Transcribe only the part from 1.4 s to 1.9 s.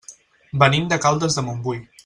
de Montbui.